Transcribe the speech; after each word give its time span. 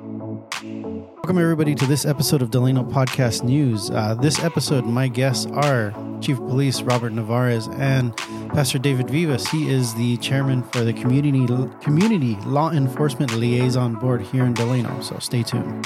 Welcome, 0.00 1.38
everybody, 1.38 1.74
to 1.74 1.84
this 1.84 2.06
episode 2.06 2.40
of 2.40 2.52
Delano 2.52 2.84
Podcast 2.84 3.42
News. 3.42 3.90
Uh, 3.90 4.14
this 4.14 4.38
episode, 4.44 4.84
my 4.84 5.08
guests 5.08 5.46
are 5.46 5.92
Chief 6.20 6.38
of 6.38 6.46
Police 6.46 6.82
Robert 6.82 7.12
Nevarez 7.12 7.68
and 7.80 8.16
Pastor 8.50 8.78
David 8.78 9.10
Vivas. 9.10 9.48
He 9.48 9.68
is 9.68 9.92
the 9.96 10.16
chairman 10.18 10.62
for 10.62 10.84
the 10.84 10.92
Community 10.92 11.44
Community 11.82 12.36
Law 12.46 12.70
Enforcement 12.70 13.34
Liaison 13.34 13.94
Board 13.94 14.22
here 14.22 14.44
in 14.44 14.54
Delano. 14.54 15.00
So 15.00 15.18
stay 15.18 15.42
tuned. 15.42 15.84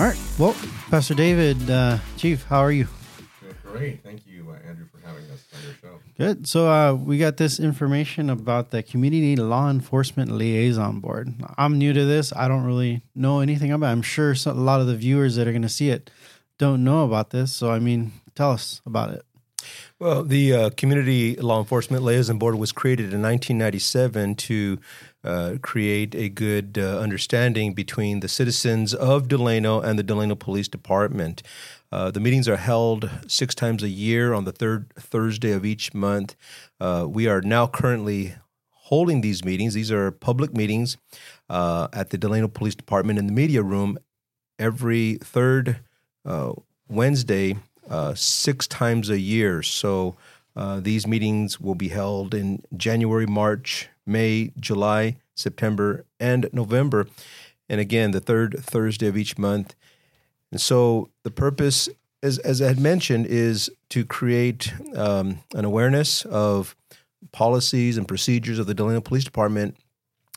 All 0.00 0.08
right. 0.08 0.18
Well, 0.36 0.56
Pastor 0.90 1.14
David, 1.14 1.70
uh, 1.70 1.98
Chief, 2.16 2.42
how 2.46 2.58
are 2.58 2.72
you? 2.72 2.88
Great. 3.82 4.02
Thank 4.04 4.26
you, 4.26 4.50
uh, 4.50 4.68
Andrew, 4.68 4.84
for 4.92 5.04
having 5.04 5.24
us 5.30 5.46
on 5.54 5.62
your 5.64 5.74
show. 5.80 5.98
Good. 6.22 6.46
So 6.46 6.70
uh, 6.70 6.94
we 6.94 7.18
got 7.18 7.36
this 7.36 7.58
information 7.58 8.30
about 8.30 8.70
the 8.70 8.80
Community 8.80 9.34
Law 9.34 9.68
Enforcement 9.68 10.30
Liaison 10.30 11.00
Board. 11.00 11.34
I'm 11.58 11.78
new 11.78 11.92
to 11.92 12.04
this. 12.04 12.32
I 12.36 12.46
don't 12.46 12.62
really 12.62 13.02
know 13.12 13.40
anything 13.40 13.72
about 13.72 13.88
it. 13.88 13.90
I'm 13.90 14.02
sure 14.02 14.36
some, 14.36 14.56
a 14.56 14.60
lot 14.60 14.80
of 14.80 14.86
the 14.86 14.94
viewers 14.94 15.34
that 15.34 15.48
are 15.48 15.50
going 15.50 15.62
to 15.62 15.68
see 15.68 15.90
it 15.90 16.12
don't 16.58 16.84
know 16.84 17.04
about 17.04 17.30
this. 17.30 17.52
So, 17.52 17.72
I 17.72 17.80
mean, 17.80 18.12
tell 18.36 18.52
us 18.52 18.80
about 18.86 19.10
it. 19.10 19.24
Well, 19.98 20.22
the 20.22 20.54
uh, 20.54 20.70
Community 20.70 21.34
Law 21.34 21.58
Enforcement 21.58 22.04
Liaison 22.04 22.38
Board 22.38 22.54
was 22.54 22.70
created 22.70 23.12
in 23.12 23.20
1997 23.20 24.36
to 24.36 24.78
uh, 25.24 25.54
create 25.60 26.14
a 26.14 26.28
good 26.28 26.78
uh, 26.78 27.00
understanding 27.00 27.74
between 27.74 28.20
the 28.20 28.28
citizens 28.28 28.94
of 28.94 29.26
Delano 29.26 29.80
and 29.80 29.98
the 29.98 30.04
Delano 30.04 30.36
Police 30.36 30.68
Department. 30.68 31.42
Uh, 31.92 32.10
the 32.10 32.20
meetings 32.20 32.48
are 32.48 32.56
held 32.56 33.10
six 33.26 33.54
times 33.54 33.82
a 33.82 33.88
year 33.88 34.32
on 34.32 34.46
the 34.46 34.52
third 34.52 34.90
Thursday 34.98 35.52
of 35.52 35.66
each 35.66 35.92
month. 35.92 36.34
Uh, 36.80 37.06
we 37.06 37.26
are 37.26 37.42
now 37.42 37.66
currently 37.66 38.34
holding 38.70 39.20
these 39.20 39.44
meetings. 39.44 39.74
These 39.74 39.92
are 39.92 40.10
public 40.10 40.54
meetings 40.54 40.96
uh, 41.50 41.88
at 41.92 42.08
the 42.08 42.16
Delano 42.16 42.48
Police 42.48 42.74
Department 42.74 43.18
in 43.18 43.26
the 43.26 43.32
media 43.32 43.62
room 43.62 43.98
every 44.58 45.16
third 45.16 45.80
uh, 46.24 46.52
Wednesday, 46.88 47.56
six 48.14 48.66
times 48.66 49.10
a 49.10 49.20
year. 49.20 49.62
So 49.62 50.16
these 50.78 51.06
meetings 51.06 51.60
will 51.60 51.74
be 51.74 51.88
held 51.88 52.32
in 52.34 52.62
January, 52.74 53.26
March, 53.26 53.90
May, 54.06 54.52
July, 54.58 55.18
September, 55.34 56.06
and 56.18 56.48
November. 56.54 57.06
And 57.68 57.80
again, 57.80 58.12
the 58.12 58.20
third 58.20 58.56
Thursday 58.60 59.08
of 59.08 59.16
each 59.16 59.36
month. 59.36 59.74
And 60.52 60.60
so 60.60 61.10
the 61.24 61.30
purpose, 61.30 61.88
as, 62.22 62.38
as 62.38 62.62
I 62.62 62.68
had 62.68 62.78
mentioned, 62.78 63.26
is 63.26 63.70
to 63.88 64.04
create 64.04 64.72
um, 64.94 65.40
an 65.54 65.64
awareness 65.64 66.24
of 66.26 66.76
policies 67.32 67.96
and 67.96 68.06
procedures 68.06 68.58
of 68.58 68.66
the 68.66 68.74
Delano 68.74 69.00
Police 69.00 69.24
Department 69.24 69.76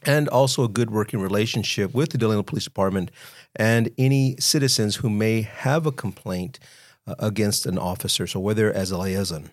and 0.03 0.27
also 0.29 0.63
a 0.63 0.69
good 0.69 0.89
working 0.89 1.19
relationship 1.19 1.93
with 1.93 2.11
the 2.11 2.17
Delano 2.17 2.43
Police 2.43 2.63
Department 2.63 3.11
and 3.55 3.89
any 3.97 4.35
citizens 4.39 4.97
who 4.97 5.09
may 5.09 5.41
have 5.41 5.85
a 5.85 5.91
complaint 5.91 6.59
uh, 7.07 7.15
against 7.19 7.65
an 7.65 7.77
officer. 7.77 8.25
So 8.25 8.39
whether 8.39 8.71
as 8.71 8.91
a 8.91 8.97
liaison. 8.97 9.51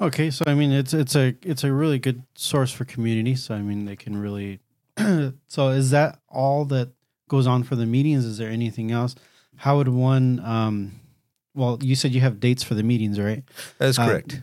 Okay, 0.00 0.30
so 0.30 0.44
I 0.46 0.54
mean 0.54 0.72
it's 0.72 0.92
it's 0.92 1.14
a 1.14 1.36
it's 1.42 1.64
a 1.64 1.72
really 1.72 1.98
good 1.98 2.24
source 2.34 2.72
for 2.72 2.84
community. 2.84 3.36
So 3.36 3.54
I 3.54 3.62
mean 3.62 3.84
they 3.84 3.96
can 3.96 4.20
really. 4.20 4.60
so 5.46 5.68
is 5.68 5.90
that 5.90 6.20
all 6.28 6.64
that 6.66 6.90
goes 7.34 7.46
on 7.46 7.64
for 7.64 7.74
the 7.74 7.86
meetings? 7.86 8.24
Is 8.24 8.38
there 8.38 8.50
anything 8.50 8.92
else? 8.92 9.14
How 9.56 9.76
would 9.78 9.88
one? 9.88 10.40
Um, 10.44 11.00
well, 11.54 11.78
you 11.82 11.94
said 11.94 12.12
you 12.12 12.20
have 12.20 12.38
dates 12.38 12.62
for 12.62 12.74
the 12.74 12.82
meetings, 12.82 13.18
right? 13.18 13.42
That 13.78 13.88
is 13.88 13.98
correct. 13.98 14.40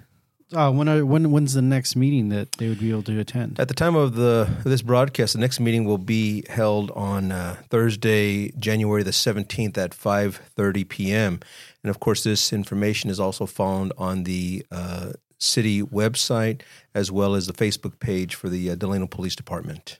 Uh, 0.54 0.68
uh, 0.68 0.72
when 0.72 0.90
are, 0.90 1.06
when 1.06 1.32
when's 1.32 1.54
the 1.54 1.62
next 1.62 1.96
meeting 1.96 2.28
that 2.30 2.52
they 2.54 2.68
would 2.68 2.80
be 2.80 2.90
able 2.90 3.04
to 3.04 3.18
attend? 3.20 3.58
At 3.60 3.70
the 3.70 3.74
time 3.74 3.96
of 3.96 4.16
the 4.16 4.50
this 4.66 4.82
broadcast, 4.82 5.34
the 5.34 5.40
next 5.40 5.62
meeting 5.62 5.86
will 5.86 5.98
be 5.98 6.44
held 6.50 6.92
on 6.92 7.32
uh, 7.32 7.56
Thursday, 7.70 8.52
January 8.60 9.04
the 9.04 9.14
seventeenth 9.14 9.78
at 9.78 9.94
five 9.94 10.36
thirty 10.58 10.84
p.m. 10.84 11.40
And 11.84 11.90
of 11.90 12.02
course, 12.02 12.24
this 12.24 12.52
information 12.52 13.10
is 13.10 13.20
also 13.20 13.46
found 13.46 13.94
on 13.98 14.26
the 14.26 14.66
uh, 14.72 15.14
city 15.40 15.82
website 15.82 16.62
as 16.94 17.12
well 17.12 17.36
as 17.36 17.48
the 17.48 17.54
Facebook 17.54 18.00
page 18.00 18.36
for 18.36 18.50
the 18.50 18.72
uh, 18.72 18.76
Delano 18.76 19.08
Police 19.08 19.36
Department. 19.36 20.00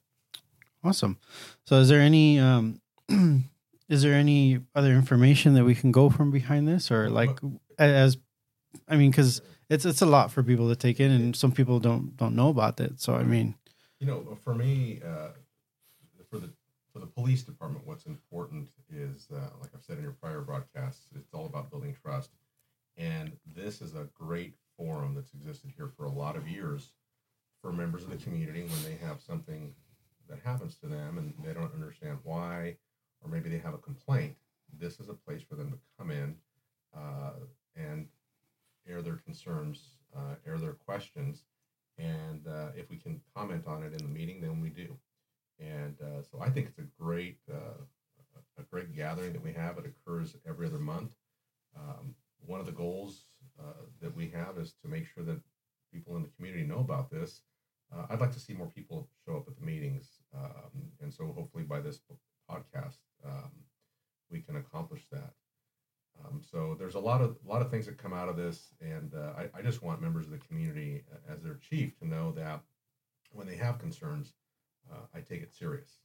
Awesome. 0.84 1.18
So, 1.64 1.78
is 1.78 1.90
there 1.90 2.02
any 2.02 2.40
um, 2.40 2.82
is 3.90 4.02
there 4.02 4.14
any 4.14 4.60
other 4.76 4.92
information 4.92 5.54
that 5.56 5.66
we 5.66 5.76
can 5.76 5.92
go 5.92 6.10
from 6.10 6.32
behind 6.32 6.68
this, 6.68 6.92
or 6.92 7.10
like 7.10 7.40
as 7.78 8.18
I 8.88 8.96
mean, 8.96 9.12
because 9.12 9.42
it's 9.70 9.86
it's 9.86 10.02
a 10.02 10.06
lot 10.06 10.32
for 10.32 10.44
people 10.44 10.70
to 10.70 10.76
take 10.76 11.00
in, 11.00 11.12
and 11.12 11.36
some 11.36 11.52
people 11.52 11.80
don't 11.80 12.16
don't 12.18 12.36
know 12.36 12.50
about 12.50 12.80
it. 12.80 13.00
So, 13.02 13.16
I 13.16 13.24
mean, 13.24 13.56
you 14.00 14.08
know, 14.08 14.38
for 14.44 14.56
me, 14.56 15.02
uh, 15.06 15.30
for 16.30 16.40
the 16.40 16.50
for 16.94 17.00
the 17.00 17.06
police 17.06 17.44
department, 17.44 17.86
what's 17.88 18.06
important 18.06 18.70
is, 18.90 19.28
uh, 19.34 19.40
like 19.62 19.72
I've 19.76 19.84
said 19.84 19.98
in 19.98 20.04
your 20.04 20.14
prior 20.14 20.42
broadcasts, 20.42 21.08
it's 21.16 21.34
all 21.34 21.46
about 21.46 21.70
building 21.70 21.96
trust, 22.02 22.32
and 22.98 23.32
this 23.56 23.82
is 23.82 23.94
a 23.96 24.08
great 24.14 24.56
forum 24.78 25.16
that's 25.16 25.34
existed 25.34 25.72
here 25.76 25.92
for 25.96 26.06
a 26.06 26.12
lot 26.12 26.36
of 26.36 26.48
years 26.48 26.92
for 27.62 27.72
members 27.72 28.04
of 28.04 28.10
the 28.10 28.18
community 28.18 28.64
when 28.64 28.84
they 28.84 28.98
have 29.06 29.22
something 29.22 29.74
that 30.28 30.40
happens 30.44 30.76
to 30.78 30.88
them 30.88 31.18
and 31.18 31.34
they 31.46 31.54
don't 31.54 31.74
understand 31.74 32.18
why, 32.24 32.76
or 33.22 33.30
maybe 33.30 33.50
they 33.50 33.58
have 33.58 33.74
a 33.74 33.80
complaint. 33.80 34.36
This 34.78 35.00
is 35.00 35.10
a 35.10 35.14
place 35.14 35.42
for 35.42 35.56
them 35.56 35.72
to 35.72 35.78
come 35.98 36.12
in 36.12 36.36
uh, 36.96 37.34
and 37.76 38.08
air 38.88 39.02
their 39.02 39.18
concerns, 39.18 39.98
uh, 40.16 40.36
air 40.46 40.58
their 40.58 40.74
questions, 40.74 41.44
and 41.98 42.48
uh, 42.48 42.70
if 42.76 42.90
we 42.90 42.98
can 42.98 43.22
comment 43.36 43.68
on 43.68 43.84
it 43.84 43.92
in 43.94 44.00
the 44.00 44.14
meeting, 44.14 44.42
then 44.42 44.60
we 44.60 44.70
do. 44.70 44.98
And 45.60 45.96
uh, 46.02 46.24
so 46.24 46.42
I 46.42 46.50
think 46.50 46.68
it's 46.68 46.80
a 46.80 47.02
great, 47.02 47.38
uh, 47.52 47.84
a 48.58 48.64
great 48.64 48.96
gathering 48.96 49.34
that 49.34 49.44
we 49.44 49.54
have. 49.54 49.78
It 49.78 49.86
occurs 49.86 50.36
every 50.48 50.66
other 50.66 50.80
month. 50.80 51.14
Um, 51.78 52.16
one 52.46 52.60
of 52.60 52.66
the 52.66 52.72
goals 52.72 53.26
uh, 53.60 53.84
that 54.02 54.16
we 54.16 54.30
have 54.30 54.58
is 54.58 54.74
to 54.82 54.88
make 54.88 55.06
sure 55.06 55.24
that 55.24 55.40
people 55.94 56.16
in 56.16 56.24
the 56.24 56.30
community 56.30 56.64
know 56.64 56.80
about 56.80 57.12
this. 57.12 57.42
Uh, 57.94 58.06
I'd 58.10 58.22
like 58.22 58.32
to 58.32 58.40
see 58.40 58.54
more 58.54 58.72
people 58.74 59.08
show 59.26 59.36
up 59.36 59.48
at 59.48 59.60
the 59.60 59.66
meetings, 59.66 60.08
um, 60.34 60.92
and 61.02 61.14
so 61.14 61.34
hopefully 61.38 61.64
by 61.64 61.82
this 61.82 62.00
podcast 62.50 62.98
um, 63.26 63.52
we 64.30 64.40
can 64.40 64.56
accomplish 64.56 65.04
that. 65.12 65.34
Um, 66.24 66.42
so 66.42 66.76
there's 66.78 66.96
a 66.96 67.00
lot 67.12 67.22
of 67.22 67.36
a 67.46 67.50
lot 67.50 67.62
of 67.62 67.70
things 67.70 67.86
that 67.86 67.98
come 67.98 68.14
out 68.14 68.30
of 68.30 68.38
this, 68.38 68.74
and 68.80 69.14
uh, 69.14 69.34
I, 69.38 69.60
I, 69.60 69.62
just 69.62 69.84
want 69.84 70.02
members 70.02 70.26
of 70.26 70.32
the 70.32 70.38
community, 70.38 71.04
uh, 71.12 71.34
as 71.34 71.42
their 71.42 71.56
chief, 71.56 71.98
to 72.00 72.08
know 72.08 72.32
that 72.32 72.62
when 73.32 73.48
they 73.48 73.58
have 73.58 73.80
concerns, 73.80 74.34
uh, 74.90 75.06
I 75.14 75.20
take 75.20 75.42
it 75.42 75.54
serious, 75.54 76.00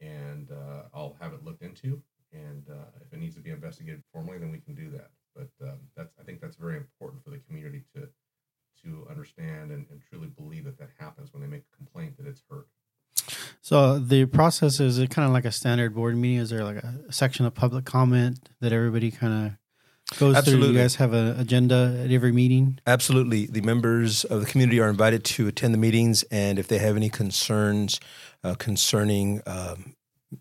and 0.00 0.50
uh, 0.52 0.82
I'll 0.94 1.16
have 1.20 1.32
it 1.32 1.44
looked 1.44 1.62
into, 1.62 2.00
and 2.32 2.64
if 3.04 3.12
it 3.12 3.18
needs 3.18 3.34
to 3.34 3.40
be 3.40 3.50
investigated 3.50 4.02
formally, 4.12 4.38
then 4.38 4.52
we 4.52 4.58
can 4.58 4.74
do 4.74 4.90
that. 4.90 5.10
But 5.34 5.50
um, 5.66 5.78
that's 5.96 6.14
I 6.20 6.22
think 6.22 6.40
that's 6.40 6.56
very 6.56 6.76
important 6.76 7.24
for 7.24 7.30
the 7.30 7.38
community 7.38 7.82
to 7.96 8.08
to 8.84 9.06
understand 9.10 9.72
and, 9.72 9.86
and 9.90 10.00
truly 10.08 10.28
believe 10.28 10.64
that 10.64 10.78
that 10.78 10.90
happens 10.98 11.32
when 11.32 11.42
they 11.42 11.48
make 11.48 11.64
a 11.72 11.76
complaint 11.76 12.16
that 12.18 12.26
it's 12.26 12.42
heard. 12.48 12.66
So 13.60 13.98
the 13.98 14.26
process 14.26 14.78
is 14.78 14.98
it 14.98 15.10
kind 15.10 15.26
of 15.26 15.32
like 15.32 15.46
a 15.46 15.52
standard 15.52 15.94
board 15.94 16.16
meeting? 16.16 16.38
Is 16.38 16.50
there 16.50 16.64
like 16.64 16.76
a 16.76 17.10
section 17.10 17.46
of 17.46 17.54
public 17.54 17.84
comment 17.84 18.50
that 18.60 18.72
everybody 18.72 19.10
kind 19.10 19.46
of 19.46 19.52
goes 20.18 20.36
Absolutely. 20.36 20.68
through? 20.68 20.76
You 20.76 20.82
guys 20.82 20.94
have 20.96 21.12
an 21.12 21.38
agenda 21.38 22.00
at 22.04 22.10
every 22.10 22.32
meeting? 22.32 22.78
Absolutely. 22.86 23.46
The 23.46 23.60
members 23.60 24.24
of 24.24 24.40
the 24.40 24.46
community 24.46 24.80
are 24.80 24.88
invited 24.88 25.24
to 25.24 25.48
attend 25.48 25.74
the 25.74 25.78
meetings, 25.78 26.22
and 26.30 26.58
if 26.58 26.68
they 26.68 26.78
have 26.78 26.96
any 26.96 27.10
concerns 27.10 28.00
uh, 28.42 28.54
concerning 28.54 29.40
um, 29.46 29.94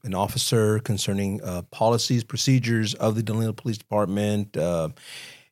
an 0.03 0.13
officer 0.13 0.79
concerning 0.79 1.41
uh, 1.44 1.61
policies, 1.63 2.23
procedures 2.23 2.94
of 2.95 3.16
the 3.16 3.23
Delano 3.23 3.53
Police 3.53 3.78
Department. 3.78 4.57
Uh, 4.57 4.89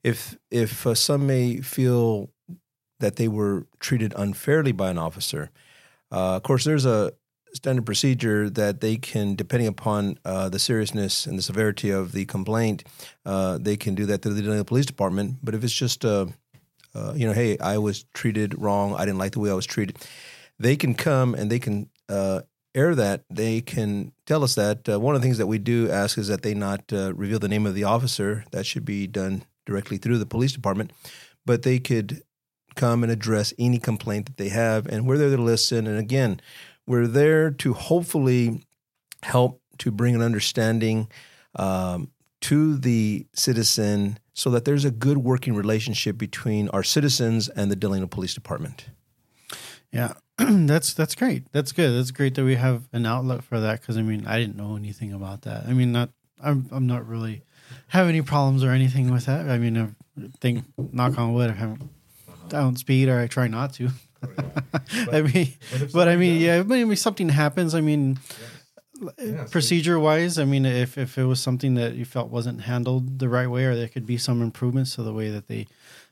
if 0.04 0.36
if 0.50 0.88
uh, 0.88 0.96
some 0.96 1.28
may 1.28 1.62
feel 1.62 2.32
that 3.00 3.16
they 3.16 3.28
were 3.28 3.68
treated 3.80 4.14
unfairly 4.16 4.72
by 4.72 4.90
an 4.90 4.98
officer, 4.98 5.52
uh, 6.12 6.36
of 6.36 6.44
course, 6.44 6.64
there's 6.64 6.86
a 6.86 7.14
standard 7.54 7.86
procedure 7.86 8.50
that 8.50 8.82
they 8.82 8.98
can, 8.98 9.36
depending 9.36 9.68
upon 9.68 10.18
uh, 10.26 10.50
the 10.50 10.60
seriousness 10.60 11.26
and 11.26 11.38
the 11.38 11.44
severity 11.44 11.90
of 11.90 12.12
the 12.12 12.26
complaint, 12.26 12.84
uh, 13.26 13.58
they 13.60 13.78
can 13.78 13.96
do 13.96 14.06
that 14.06 14.22
through 14.22 14.34
the 14.34 14.66
Police 14.66 14.86
Department. 14.86 15.38
But 15.44 15.56
if 15.56 15.64
it's 15.64 15.74
just, 15.74 16.04
you 16.04 16.34
know, 16.94 17.34
hey, 17.34 17.58
I 17.60 17.78
was 17.78 18.06
treated 18.14 18.60
wrong, 18.62 18.96
I 18.96 19.06
didn't 19.06 19.20
like 19.20 19.34
the 19.34 19.40
way 19.40 19.50
I 19.50 19.56
was 19.56 19.66
treated, 19.66 19.98
they 20.60 20.76
can 20.76 20.94
come 20.96 21.34
and 21.34 21.52
they 21.52 21.60
can 21.60 21.90
air 22.74 22.96
that, 22.96 23.24
they 23.30 23.62
can 23.62 24.12
tell 24.26 24.44
us 24.44 24.56
that. 24.56 24.88
Uh, 24.88 25.00
one 25.00 25.16
of 25.16 25.22
the 25.22 25.26
things 25.26 25.38
that 25.38 25.48
we 25.48 25.58
do 25.58 25.90
ask 25.90 26.18
is 26.18 26.28
that 26.28 26.42
they 26.42 26.54
not 26.54 26.82
uh, 26.94 27.14
reveal 27.14 27.40
the 27.40 27.48
name 27.48 27.66
of 27.66 27.76
the 27.76 27.84
officer. 27.84 28.46
That 28.52 28.66
should 28.66 28.86
be 28.86 29.08
done 29.08 29.44
directly 29.66 29.98
through 29.98 30.18
the 30.18 30.26
police 30.26 30.54
department. 30.54 30.92
But 31.46 31.64
they 31.64 31.80
could 31.80 32.24
come 32.76 33.04
and 33.04 33.12
address 33.12 33.54
any 33.60 33.78
complaint 33.78 34.28
that 34.28 34.38
they 34.38 34.50
have, 34.50 34.88
and 34.88 35.06
we're 35.06 35.18
there 35.18 35.36
to 35.36 35.42
listen. 35.42 35.88
And 35.88 36.00
again, 36.00 36.40
we're 36.92 37.08
there 37.08 37.50
to 37.50 37.72
hopefully 37.72 38.62
help 39.24 39.62
to 39.78 39.92
bring 39.92 40.14
an 40.14 40.22
understanding 40.22 41.10
um, 41.56 42.12
to 42.42 42.78
the 42.78 43.26
citizen 43.34 44.20
so 44.34 44.50
that 44.50 44.66
there's 44.66 44.84
a 44.84 44.92
good 44.92 45.20
working 45.20 45.56
relationship 45.56 46.18
between 46.18 46.68
our 46.70 46.84
citizens 46.84 47.48
and 47.48 47.72
the 47.72 47.78
Delano 47.78 48.08
Police 48.08 48.34
Department. 48.34 48.88
Yeah, 49.94 50.16
that's 50.38 50.94
that's 50.94 51.16
great. 51.16 51.50
That's 51.54 51.72
good. 51.72 51.98
That's 51.98 52.12
great 52.12 52.36
that 52.36 52.44
we 52.44 52.56
have 52.56 52.90
an 52.92 53.06
outlet 53.06 53.46
for 53.46 53.62
that 53.62 53.80
because 53.80 53.98
I 53.98 54.02
mean 54.02 54.28
I 54.28 54.38
didn't 54.38 54.58
know 54.58 54.76
anything 54.76 55.14
about 55.14 55.44
that. 55.44 55.68
I 55.68 55.74
mean 55.74 55.94
not 55.94 56.10
I'm 56.44 56.68
I'm 56.72 56.88
not 56.88 57.08
really 57.08 57.44
have 57.88 58.10
any 58.10 58.22
problems 58.22 58.66
or 58.66 58.72
anything 58.72 59.12
with 59.12 59.28
that. 59.28 59.50
I 59.50 59.58
mean 59.58 59.78
I 59.78 60.28
think 60.42 60.66
knock 60.78 61.18
on 61.18 61.34
wood 61.34 61.52
I 61.52 61.54
haven't 61.54 61.90
don't 62.50 62.78
speed 62.78 63.08
or 63.08 63.18
I 63.18 63.28
try 63.28 63.48
not 63.48 63.74
to. 63.76 63.92
I 65.12 65.22
mean, 65.22 65.54
but 65.94 66.08
I 66.08 66.16
mean, 66.16 66.36
does- 66.36 66.42
yeah, 66.42 66.60
I 66.60 66.84
mean, 66.84 66.96
something 66.96 67.30
happens, 67.30 67.74
I 67.76 67.82
mean, 67.82 68.20
procedure 69.50 70.00
wise, 70.00 70.38
I 70.38 70.46
mean, 70.46 70.66
if, 70.66 70.98
if 70.98 71.18
it 71.18 71.26
was 71.26 71.42
something 71.42 71.76
that 71.76 71.96
you 71.96 72.06
felt 72.06 72.30
wasn't 72.30 72.62
handled 72.62 73.20
the 73.20 73.30
right 73.30 73.48
way, 73.48 73.66
or 73.66 73.76
there 73.76 73.88
could 73.88 74.06
be 74.06 74.18
some 74.18 74.42
improvements 74.42 74.96
to 74.96 75.04
the 75.04 75.14
way 75.14 75.30
that 75.30 75.48
they 75.48 75.68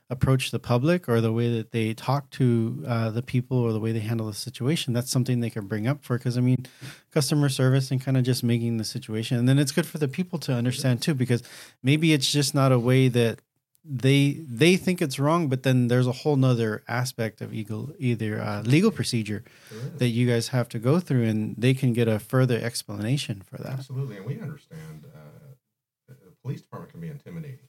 approach 0.08 0.50
the 0.50 0.58
public 0.58 1.08
or 1.08 1.20
the 1.20 1.32
way 1.32 1.56
that 1.56 1.70
they 1.70 1.94
talk 1.94 2.28
to 2.30 2.82
uh, 2.86 3.10
the 3.10 3.22
people 3.22 3.56
or 3.56 3.72
the 3.72 3.78
way 3.78 3.92
they 3.92 4.00
handle 4.00 4.26
the 4.26 4.34
situation, 4.34 4.92
that's 4.92 5.08
something 5.10 5.38
they 5.38 5.50
can 5.50 5.66
bring 5.66 5.86
up 5.86 6.04
for. 6.04 6.18
Because 6.18 6.36
I 6.36 6.40
mean, 6.40 6.66
customer 7.12 7.48
service 7.48 7.92
and 7.92 8.00
kind 8.00 8.16
of 8.16 8.24
just 8.24 8.42
making 8.42 8.78
the 8.78 8.84
situation, 8.84 9.38
and 9.38 9.48
then 9.48 9.58
it's 9.58 9.70
good 9.72 9.86
for 9.86 9.98
the 9.98 10.08
people 10.08 10.38
to 10.40 10.52
understand 10.52 11.00
too, 11.00 11.14
because 11.14 11.44
maybe 11.82 12.12
it's 12.12 12.30
just 12.32 12.54
not 12.56 12.72
a 12.72 12.78
way 12.78 13.06
that 13.08 13.38
they 13.84 14.32
they 14.46 14.76
think 14.76 15.00
it's 15.00 15.18
wrong, 15.18 15.48
but 15.48 15.62
then 15.62 15.88
there's 15.88 16.06
a 16.06 16.12
whole 16.12 16.36
nother 16.36 16.82
aspect 16.86 17.40
of 17.40 17.52
legal 17.52 17.92
either 17.98 18.40
uh, 18.40 18.62
legal 18.62 18.90
procedure 18.90 19.42
that 19.96 20.08
you 20.08 20.26
guys 20.26 20.48
have 20.48 20.68
to 20.70 20.78
go 20.78 21.00
through, 21.00 21.24
and 21.24 21.56
they 21.56 21.74
can 21.74 21.92
get 21.92 22.08
a 22.08 22.18
further 22.18 22.58
explanation 22.58 23.42
for 23.42 23.56
that. 23.58 23.72
Absolutely, 23.72 24.16
and 24.16 24.26
we 24.26 24.38
understand 24.40 25.06
uh, 25.14 25.18
the 26.08 26.14
the 26.14 26.32
police 26.42 26.60
department 26.60 26.92
can 26.92 27.00
be 27.00 27.08
intimidating. 27.08 27.68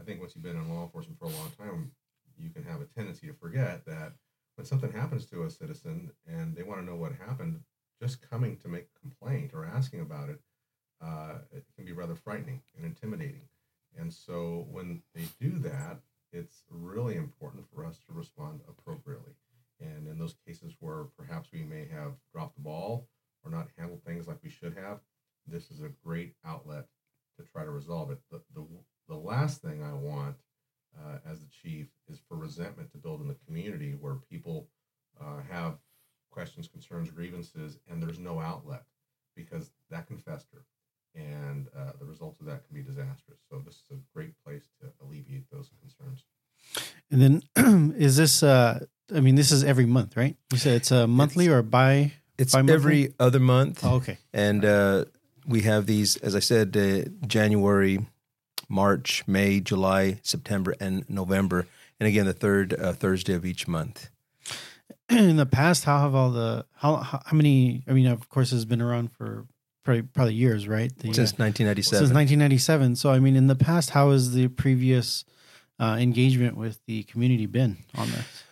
I 0.00 0.04
think 0.04 0.20
once 0.20 0.34
you've 0.34 0.42
been 0.42 0.56
in 0.56 0.68
law 0.68 0.82
enforcement 0.82 1.18
for 1.18 1.26
a 1.26 1.28
long 1.28 1.50
time, 1.56 1.92
you 2.36 2.50
can 2.50 2.64
have 2.64 2.80
a 2.80 2.86
tendency 2.86 3.28
to 3.28 3.34
forget 3.34 3.84
that 3.86 4.14
when 4.56 4.66
something 4.66 4.92
happens 4.92 5.26
to 5.26 5.44
a 5.44 5.50
citizen 5.50 6.10
and 6.26 6.56
they 6.56 6.62
want 6.62 6.80
to 6.80 6.84
know 6.84 6.96
what 6.96 7.12
happened, 7.12 7.60
just 8.02 8.28
coming 8.28 8.56
to 8.58 8.68
make 8.68 8.88
a 8.96 9.00
complaint 9.00 9.52
or 9.54 9.64
asking 9.64 10.00
about 10.00 10.28
it, 10.28 10.40
uh, 11.00 11.34
it 11.52 11.64
can 11.76 11.84
be 11.84 11.92
rather 11.92 12.16
frightening 12.16 12.62
and 12.76 12.84
intimidating. 12.84 13.42
And 13.98 14.12
so 14.12 14.66
when 14.70 15.02
they 15.14 15.24
do 15.40 15.58
that, 15.58 15.98
it's 16.32 16.62
really 16.70 17.16
important 17.16 17.64
for 17.74 17.84
us 17.84 17.98
to 18.06 18.12
respond 18.14 18.60
appropriately. 18.68 19.32
And 19.80 20.06
in 20.06 20.18
those 20.18 20.34
cases 20.46 20.74
where 20.80 21.04
perhaps 21.18 21.48
we 21.52 21.62
may 21.62 21.86
have 21.92 22.12
dropped 22.32 22.56
the 22.56 22.62
ball 22.62 23.08
or 23.44 23.50
not 23.50 23.68
handled 23.76 24.02
things 24.04 24.28
like 24.28 24.38
we 24.42 24.50
should 24.50 24.76
have, 24.76 25.00
this 25.46 25.70
is 25.70 25.82
a 25.82 25.90
great 26.04 26.34
outlet 26.46 26.86
to 27.36 27.44
try 27.44 27.64
to 27.64 27.70
resolve 27.70 28.10
it. 28.10 28.18
The, 28.30 28.40
the, 28.54 28.66
the 29.08 29.16
last 29.16 29.60
thing 29.60 29.82
I 29.82 29.92
want 29.92 30.36
uh, 30.98 31.18
as 31.28 31.40
the 31.40 31.48
chief 31.62 31.88
is 32.08 32.20
for 32.28 32.36
resentment 32.36 32.92
to 32.92 32.98
build 32.98 33.20
in 33.20 33.28
the 33.28 33.36
community 33.46 33.96
where 33.98 34.16
people 34.30 34.68
uh, 35.20 35.40
have 35.50 35.78
questions, 36.30 36.68
concerns, 36.68 37.10
grievances, 37.10 37.78
and 37.90 38.02
there's 38.02 38.18
no 38.18 38.40
outlet 38.40 38.84
because 39.36 39.70
that 39.90 40.06
can 40.06 40.18
fester. 40.18 40.64
And 41.14 41.68
uh, 41.76 41.92
the 41.98 42.06
results 42.06 42.40
of 42.40 42.46
that 42.46 42.66
can 42.66 42.74
be 42.74 42.82
disastrous. 42.82 43.40
So, 43.50 43.60
this 43.64 43.74
is 43.74 43.90
a 43.90 44.00
great 44.14 44.32
place 44.44 44.70
to 44.80 44.88
alleviate 45.04 45.44
those 45.50 45.70
concerns. 45.80 46.24
And 47.12 47.42
then, 47.56 47.94
is 47.98 48.16
this? 48.16 48.42
Uh, 48.42 48.84
I 49.14 49.20
mean, 49.20 49.34
this 49.34 49.52
is 49.52 49.62
every 49.62 49.84
month, 49.84 50.16
right? 50.16 50.34
You 50.50 50.58
said 50.58 50.76
it's 50.76 50.90
a 50.90 51.06
monthly 51.06 51.48
or 51.48 51.62
bi. 51.62 52.12
It's 52.38 52.54
Bi-monthly? 52.54 52.74
every 52.74 53.14
other 53.20 53.38
month. 53.38 53.84
Oh, 53.84 53.96
okay. 53.96 54.18
And 54.32 54.64
uh, 54.64 55.04
we 55.46 55.60
have 55.62 55.86
these, 55.86 56.16
as 56.16 56.34
I 56.34 56.38
said, 56.40 56.74
uh, 56.76 57.26
January, 57.26 58.06
March, 58.68 59.22
May, 59.28 59.60
July, 59.60 60.18
September, 60.22 60.74
and 60.80 61.08
November. 61.08 61.66
And 62.00 62.08
again, 62.08 62.24
the 62.24 62.32
third 62.32 62.74
uh, 62.74 62.94
Thursday 62.94 63.34
of 63.34 63.44
each 63.44 63.68
month. 63.68 64.08
In 65.10 65.36
the 65.36 65.46
past, 65.46 65.84
how 65.84 66.00
have 66.00 66.14
all 66.14 66.30
the 66.30 66.64
how 66.74 66.96
how, 66.96 67.20
how 67.26 67.36
many? 67.36 67.84
I 67.86 67.92
mean, 67.92 68.06
of 68.06 68.28
course, 68.30 68.52
it's 68.52 68.64
been 68.64 68.80
around 68.80 69.12
for 69.12 69.44
probably 69.84 70.02
probably 70.02 70.34
years, 70.34 70.66
right? 70.66 70.90
The, 70.96 71.10
uh, 71.10 71.12
Since 71.12 71.38
1997. 71.38 71.98
since 71.98 72.14
1997. 72.14 72.96
So, 72.96 73.10
I 73.10 73.18
mean, 73.18 73.36
in 73.36 73.48
the 73.48 73.54
past, 73.54 73.90
how 73.90 74.10
has 74.10 74.32
the 74.32 74.48
previous 74.48 75.24
uh, 75.82 75.96
engagement 75.96 76.56
with 76.56 76.78
the 76.86 77.02
community 77.04 77.46
been 77.46 77.76
on 77.96 78.08
this? 78.10 78.44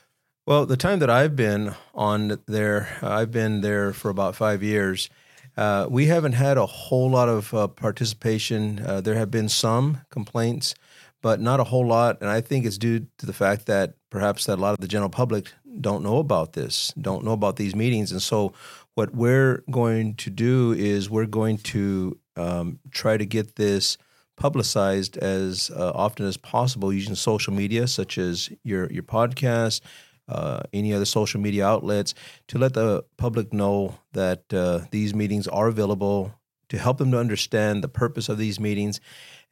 Well, 0.47 0.67
the 0.67 0.77
time 0.77 0.99
that 0.99 1.11
I've 1.11 1.37
been 1.37 1.75
on 1.95 2.41
there, 2.47 2.99
uh, 3.03 3.09
I've 3.11 3.31
been 3.31 3.61
there 3.61 3.93
for 3.93 4.11
about 4.11 4.35
five 4.35 4.65
years. 4.65 5.09
Uh, 5.57 5.87
we 5.89 6.07
haven't 6.07 6.33
had 6.33 6.57
a 6.57 6.67
whole 6.67 7.09
lot 7.09 7.29
of 7.29 7.55
uh, 7.55 7.69
participation. 7.69 8.85
Uh, 8.85 9.01
there 9.01 9.15
have 9.15 9.31
been 9.31 9.49
some 9.49 10.01
complaints, 10.11 10.75
but 11.23 11.41
not 11.41 11.61
a 11.61 11.65
whole 11.65 11.87
lot. 11.87 12.19
And 12.21 12.29
I 12.29 12.41
think 12.41 12.67
it's 12.67 12.79
due 12.79 13.07
to 13.19 13.27
the 13.27 13.33
fact 13.33 13.67
that 13.67 13.95
perhaps 14.11 14.47
that 14.47 14.59
a 14.59 14.63
lot 14.63 14.73
of 14.73 14.81
the 14.81 14.89
general 14.89 15.11
public 15.11 15.53
don't 15.81 16.03
know 16.03 16.19
about 16.19 16.55
this, 16.55 16.93
don't 17.01 17.25
know 17.25 17.33
about 17.33 17.57
these 17.57 17.77
meetings. 17.77 18.11
And 18.11 18.21
so, 18.23 18.53
what 18.95 19.15
we're 19.15 19.63
going 19.71 20.15
to 20.17 20.31
do 20.31 20.73
is 20.73 21.09
we're 21.09 21.27
going 21.27 21.59
to 21.59 22.19
um, 22.37 22.81
try 22.91 23.17
to 23.17 23.25
get 23.25 23.55
this 23.55 23.99
publicized 24.41 25.19
as 25.19 25.71
uh, 25.77 25.93
often 25.95 26.27
as 26.27 26.39
possible 26.39 26.93
using 26.93 27.15
social 27.15 27.53
media, 27.53 27.87
such 27.87 28.19
as 28.19 28.51
your 28.65 28.91
your 28.91 29.05
podcast, 29.05 29.83
uh, 30.29 30.63
any 30.73 30.93
other 30.93 31.05
social 31.05 31.41
media 31.41 31.65
outlets, 31.65 32.15
to 32.49 32.59
let 32.59 32.73
the 32.73 33.05
public 33.19 33.53
know 33.53 33.99
that 34.13 34.43
uh, 34.53 34.81
these 34.91 35.15
meetings 35.15 35.47
are 35.47 35.69
available, 35.69 36.35
to 36.71 36.79
help 36.79 36.97
them 36.99 37.11
to 37.13 37.19
understand 37.19 37.85
the 37.85 37.89
purpose 37.89 38.31
of 38.31 38.39
these 38.39 38.59
meetings, 38.59 38.99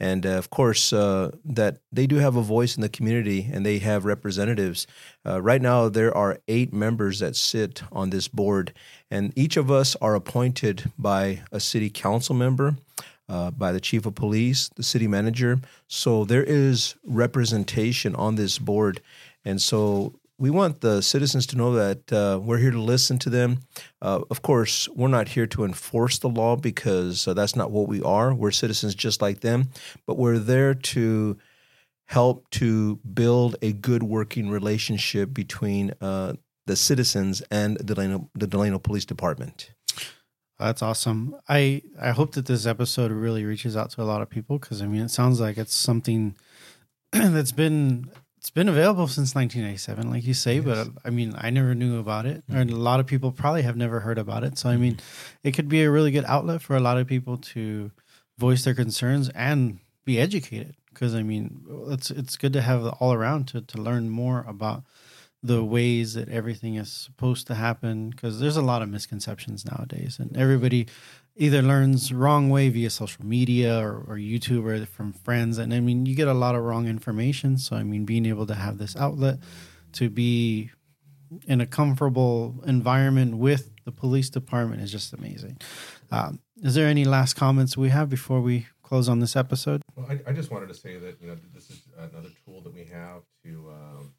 and 0.01 0.25
uh, 0.25 0.31
of 0.31 0.49
course 0.49 0.91
uh, 0.93 1.33
that 1.45 1.81
they 1.93 2.07
do 2.07 2.17
have 2.17 2.37
a 2.37 2.43
voice 2.43 2.75
in 2.75 2.81
the 2.81 2.89
community 2.89 3.47
and 3.53 3.67
they 3.67 3.79
have 3.81 4.07
representatives. 4.07 4.87
Uh, 5.27 5.43
right 5.43 5.61
now, 5.61 5.91
there 5.91 6.17
are 6.17 6.39
eight 6.49 6.73
members 6.73 7.19
that 7.19 7.37
sit 7.37 7.83
on 7.93 8.09
this 8.09 8.27
board, 8.27 8.73
and 9.11 9.35
each 9.37 9.59
of 9.59 9.71
us 9.71 9.97
are 9.97 10.15
appointed 10.15 10.91
by 10.97 11.43
a 11.53 11.61
city 11.61 11.91
council 11.91 12.35
member 12.35 12.77
uh, 13.29 13.51
by 13.51 13.73
the 13.73 13.81
chief 13.81 14.07
of 14.07 14.15
police, 14.15 14.71
the 14.77 14.83
city 14.83 15.07
manager. 15.07 15.61
So 15.87 16.25
there 16.25 16.45
is 16.45 16.97
representation 17.05 18.15
on 18.15 18.37
this 18.37 18.59
board. 18.59 19.01
And 19.45 19.61
so 19.61 20.15
we 20.39 20.51
want 20.51 20.81
the 20.81 21.03
citizens 21.03 21.47
to 21.49 21.57
know 21.57 21.75
that 21.75 22.13
uh, 22.13 22.39
we're 22.41 22.59
here 22.59 22.71
to 22.71 22.81
listen 22.81 23.19
to 23.19 23.31
them. 23.31 23.61
Uh, 24.01 24.21
of 24.31 24.43
course, 24.43 24.89
we're 24.91 25.09
not 25.09 25.29
here 25.29 25.47
to 25.49 25.65
enforce 25.65 26.19
the 26.19 26.29
law 26.29 26.55
because 26.55 27.27
uh, 27.27 27.35
that's 27.35 27.57
not 27.57 27.73
what 27.73 27.89
we 27.89 28.01
are. 28.03 28.33
We're 28.33 28.53
citizens 28.53 28.95
just 28.95 29.21
like 29.21 29.41
them, 29.41 29.71
but 30.07 30.17
we're 30.17 30.39
there 30.39 30.75
to 30.75 31.37
help 32.07 32.49
to 32.51 32.97
build 32.97 33.57
a 33.61 33.73
good 33.73 34.03
working 34.03 34.49
relationship 34.49 35.35
between 35.35 35.93
uh, 36.01 36.35
the 36.67 36.77
citizens 36.77 37.43
and 37.51 37.77
the 37.77 37.85
Delano, 37.85 38.31
the 38.35 38.47
Delano 38.47 38.79
Police 38.79 39.05
Department. 39.05 39.73
That's 40.59 40.83
awesome. 40.83 41.37
I 41.49 41.83
I 42.01 42.11
hope 42.11 42.33
that 42.33 42.47
this 42.47 42.67
episode 42.67 43.13
really 43.13 43.45
reaches 43.45 43.77
out 43.77 43.91
to 43.91 44.03
a 44.03 44.05
lot 44.05 44.23
of 44.23 44.29
people 44.29 44.59
because 44.59 44.83
I 44.83 44.87
mean, 44.87 45.03
it 45.03 45.11
sounds 45.11 45.41
like 45.41 45.57
it's 45.57 45.75
something 45.75 46.35
that's 47.13 47.53
been 47.53 48.11
it's 48.39 48.51
been 48.51 48.69
available 48.69 49.07
since 49.07 49.35
1997, 49.35 50.11
like 50.11 50.27
you 50.27 50.35
say. 50.35 50.59
But 50.59 50.79
uh, 50.79 50.87
I 51.05 51.11
mean, 51.11 51.35
I 51.39 51.51
never 51.51 51.75
knew 51.75 51.99
about 51.99 52.27
it, 52.27 52.45
mm-hmm. 52.47 52.57
and 52.57 52.71
a 52.71 52.77
lot 52.77 52.99
of 52.99 53.07
people 53.07 53.31
probably 53.31 53.63
have 53.63 53.77
never 53.77 54.01
heard 54.01 54.19
about 54.19 54.43
it. 54.43 54.59
So 54.59 54.69
I 54.69 54.77
mean, 54.77 54.95
mm-hmm. 54.95 55.49
it 55.49 55.55
could 55.55 55.69
be 55.69 55.85
a 55.85 55.91
really 55.91 56.11
good 56.11 56.25
outlet 56.25 56.61
for 56.61 56.75
a 56.75 56.81
lot 56.81 56.99
of 56.99 57.07
people 57.07 57.37
to 57.37 57.93
voice 58.37 58.65
their 58.65 58.75
concerns 58.75 59.29
and 59.31 59.79
be 60.05 60.19
educated. 60.19 60.75
Because 60.89 61.15
I 61.15 61.23
mean, 61.23 61.65
it's 61.89 62.11
it's 62.11 62.37
good 62.37 62.53
to 62.55 62.63
have 62.63 62.85
all 63.01 63.13
around 63.13 63.47
to 63.49 63.61
to 63.61 63.79
learn 63.79 64.11
more 64.11 64.45
about 64.49 64.83
the 65.43 65.63
ways 65.63 66.15
that 66.15 66.29
everything 66.29 66.75
is 66.75 66.93
supposed 66.93 67.47
to 67.47 67.55
happen 67.55 68.11
because 68.11 68.41
there's 68.41 68.57
a 68.57 68.63
lot 68.63 68.83
of 68.83 68.89
misconceptions 68.89 69.65
nowadays 69.65 70.19
and 70.19 70.37
everybody 70.37 70.87
either 71.37 71.63
learns 71.63 72.13
wrong 72.13 72.51
way 72.51 72.69
via 72.69 72.91
social 72.91 73.25
media 73.25 73.79
or, 73.79 74.05
or 74.09 74.17
youtube 74.17 74.65
or 74.65 74.85
from 74.85 75.13
friends 75.13 75.57
and 75.59 75.73
i 75.73 75.79
mean 75.79 76.07
you 76.07 76.17
get 76.17 76.27
a 76.27 76.35
lot 76.35 76.57
of 76.57 76.63
wrong 76.63 76.89
information 76.89 77.57
so 77.57 77.77
i 77.77 77.85
mean 77.85 78.05
being 78.05 78.27
able 78.27 78.47
to 78.47 78.55
have 78.55 78.79
this 78.79 78.97
outlet 78.97 79.39
to 79.93 80.11
be 80.11 80.71
in 81.47 81.61
a 81.61 81.67
comfortable 81.67 82.63
environment 82.67 83.37
with 83.37 83.71
the 83.85 83.93
police 83.93 84.31
department 84.31 84.83
is 84.83 84.93
just 84.93 85.13
amazing. 85.13 85.59
Um, 86.11 86.41
is 86.63 86.75
there 86.75 86.87
any 86.87 87.05
last 87.05 87.35
comments 87.35 87.77
we 87.77 87.91
have 87.91 88.09
before 88.09 88.41
we 88.41 88.67
close 88.83 89.09
on 89.09 89.21
this 89.21 89.37
episode? 89.37 89.83
Well, 89.95 90.07
I, 90.11 90.21
I 90.31 90.33
just 90.33 90.51
wanted 90.51 90.69
to 90.69 90.75
say 90.75 90.99
that 90.99 91.21
you 91.21 91.29
know 91.29 91.37
this 91.55 91.71
is 91.71 91.83
another 91.97 92.31
tool 92.45 92.61
that 92.63 92.75
we 92.75 92.85
have 92.85 93.23
to 93.45 93.71
um, 93.71 94.13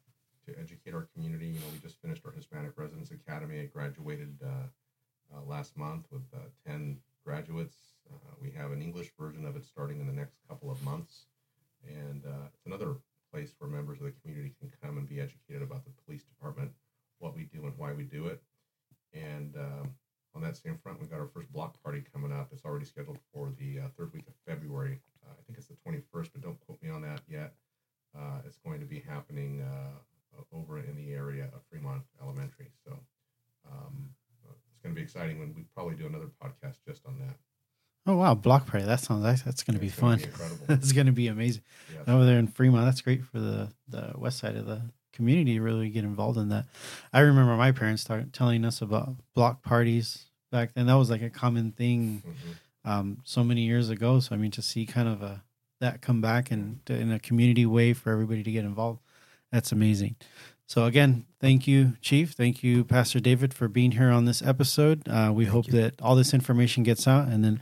to 0.50 0.60
educate 0.60 0.94
our 0.94 1.08
community. 1.14 1.46
You 1.46 1.60
know, 1.60 1.66
we 1.72 1.78
just 1.78 2.00
finished 2.00 2.22
our 2.26 2.32
Hispanic 2.32 2.72
Residence 2.76 3.10
Academy. 3.10 3.58
It 3.58 3.72
graduated 3.72 4.38
uh, 4.44 4.48
uh, 5.34 5.42
last 5.46 5.76
month 5.76 6.06
with 6.10 6.22
uh, 6.34 6.38
ten 6.66 6.98
graduates. 7.24 7.76
Uh, 8.12 8.34
we 8.42 8.50
have 8.50 8.72
an 8.72 8.82
English 8.82 9.10
version 9.18 9.44
of 9.46 9.56
it 9.56 9.64
starting 9.64 10.00
in 10.00 10.06
the 10.06 10.12
next 10.12 10.36
couple 10.48 10.70
of 10.70 10.82
months, 10.82 11.26
and 11.86 12.22
it's 12.54 12.66
another 12.66 12.96
place 13.32 13.54
where 13.58 13.70
members 13.70 13.98
of 13.98 14.06
the 14.06 14.14
community 14.22 14.54
can 14.58 14.70
come 14.82 14.98
and 14.98 15.08
be 15.08 15.20
educated 15.20 15.62
about 15.62 15.84
the 15.84 15.90
police 16.04 16.24
department, 16.24 16.72
what 17.20 17.36
we 17.36 17.44
do 17.44 17.64
and 17.64 17.78
why 17.78 17.92
we 17.92 18.02
do 18.04 18.26
it. 18.26 18.42
And 19.14 19.56
um, 19.56 19.90
on 20.34 20.42
that 20.42 20.56
same 20.56 20.78
front, 20.82 21.00
we've 21.00 21.10
got 21.10 21.20
our 21.20 21.28
first 21.28 21.52
block 21.52 21.80
party 21.82 22.02
coming 22.12 22.32
up. 22.32 22.48
It's 22.52 22.64
already 22.64 22.86
scheduled 22.86 23.18
for 23.32 23.52
the 23.58 23.80
uh, 23.80 23.88
third 23.96 24.12
week 24.12 24.26
of 24.26 24.34
February. 24.46 25.00
Uh, 25.24 25.32
I 25.32 25.42
think 25.46 25.58
it's 25.58 25.68
the 25.68 25.76
21st, 25.86 26.30
but 26.32 26.42
don't 26.42 26.60
quote 26.66 26.82
me 26.82 26.90
on 26.90 27.02
that 27.02 27.20
yet. 27.28 27.54
uh, 28.16 28.38
it's 28.46 28.58
going 28.58 28.80
to 28.80 28.86
be 28.86 29.00
happening 29.00 29.62
uh, 29.62 29.98
over 30.52 30.78
in 30.78 30.96
the 30.96 31.12
area 31.12 31.44
of 31.54 31.60
Fremont 31.70 32.02
Elementary. 32.22 32.70
So 32.84 32.92
um, 33.70 34.10
it's 34.48 34.80
going 34.82 34.94
to 34.94 34.98
be 34.98 35.02
exciting 35.02 35.38
when 35.38 35.54
we 35.54 35.62
probably 35.74 35.94
do 35.94 36.06
another 36.06 36.28
podcast 36.42 36.76
just 36.86 37.04
on 37.06 37.18
that. 37.20 37.36
Oh 38.06 38.16
wow, 38.16 38.34
block 38.34 38.66
party. 38.66 38.86
That 38.86 39.00
sounds 39.00 39.22
that's, 39.22 39.42
that's 39.42 39.62
going 39.62 39.74
to 39.74 39.80
be 39.80 39.90
fun. 39.90 40.20
That's 40.66 40.92
going 40.92 41.06
to 41.06 41.12
be 41.12 41.26
amazing. 41.28 41.62
Yes. 41.92 42.08
over 42.08 42.24
there 42.24 42.38
in 42.38 42.46
Fremont. 42.48 42.86
That's 42.86 43.02
great 43.02 43.24
for 43.24 43.38
the 43.38 43.68
the 43.88 44.12
west 44.16 44.38
side 44.38 44.56
of 44.56 44.64
the 44.66 44.80
community 45.12 45.54
to 45.54 45.60
really 45.60 45.90
get 45.90 46.04
involved 46.04 46.38
in 46.38 46.48
that. 46.48 46.64
I 47.12 47.20
remember 47.20 47.54
my 47.56 47.72
parents 47.72 48.00
start 48.02 48.32
telling 48.32 48.64
us 48.64 48.80
about 48.80 49.16
block 49.34 49.62
parties 49.62 50.26
back 50.50 50.72
then. 50.74 50.86
That 50.86 50.94
was 50.94 51.10
like 51.10 51.20
a 51.22 51.28
common 51.30 51.72
thing 51.72 52.22
Mhm. 52.26 52.90
um, 52.90 53.18
so 53.24 53.44
many 53.44 53.62
years 53.62 53.90
ago. 53.90 54.18
So 54.20 54.34
I 54.34 54.38
mean, 54.38 54.50
to 54.52 54.62
see 54.62 54.86
kind 54.86 55.06
of 55.08 55.20
a 55.22 55.42
that 55.80 56.00
come 56.00 56.20
back 56.22 56.50
and 56.50 56.84
to- 56.86 56.98
in 56.98 57.12
a 57.12 57.18
community 57.18 57.66
way 57.66 57.92
for 57.92 58.10
everybody 58.12 58.42
to 58.42 58.50
get 58.50 58.64
involved, 58.64 59.00
that's 59.52 59.72
amazing. 59.72 60.16
So 60.66 60.84
again, 60.84 61.26
thank 61.40 61.66
you, 61.66 61.96
Chief. 62.00 62.30
Thank 62.32 62.62
you, 62.62 62.84
Pastor 62.84 63.18
David, 63.18 63.52
for 63.52 63.66
being 63.66 63.92
here 63.92 64.10
on 64.10 64.24
this 64.24 64.40
episode. 64.40 65.08
Uh, 65.08 65.32
we 65.34 65.46
hope 65.46 65.66
you. 65.66 65.72
that 65.80 66.00
all 66.00 66.14
this 66.14 66.32
information 66.32 66.84
gets 66.84 67.08
out, 67.08 67.26
and 67.26 67.44
then 67.44 67.60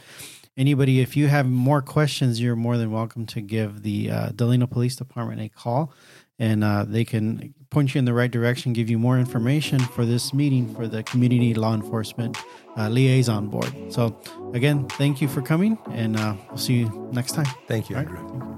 anybody, 0.59 1.01
if 1.01 1.17
you 1.17 1.29
have 1.29 1.47
more 1.47 1.81
questions, 1.81 2.39
you're 2.39 2.57
more 2.57 2.77
than 2.77 2.91
welcome 2.91 3.25
to 3.27 3.41
give 3.41 3.83
the 3.83 4.11
uh, 4.11 4.29
Delano 4.35 4.67
Police 4.67 4.97
Department 4.97 5.41
a 5.41 5.49
call, 5.49 5.91
and 6.39 6.63
uh, 6.63 6.85
they 6.87 7.05
can 7.05 7.55
point 7.71 7.95
you 7.95 7.99
in 7.99 8.05
the 8.05 8.13
right 8.13 8.31
direction, 8.31 8.75
give 8.75 8.91
you 8.91 8.99
more 8.99 9.19
information 9.19 9.79
for 9.79 10.05
this 10.05 10.35
meeting 10.35 10.75
for 10.75 10.87
the 10.87 11.03
Community 11.03 11.55
Law 11.55 11.75
Enforcement 11.75 12.37
uh, 12.77 12.89
Liaison 12.89 13.49
Board. 13.49 13.73
So, 13.91 14.21
again, 14.53 14.87
thank 14.89 15.23
you 15.23 15.29
for 15.29 15.41
coming, 15.41 15.79
and 15.93 16.17
uh, 16.17 16.35
we'll 16.49 16.59
see 16.59 16.75
you 16.75 17.09
next 17.13 17.33
time. 17.33 17.47
Thank 17.67 17.89
you, 17.89 17.97
All? 17.97 18.03
Andrew. 18.03 18.19
Thank 18.29 18.43
you. 18.43 18.58